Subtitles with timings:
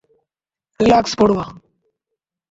[0.79, 1.45] Relax, পড়ুয়া।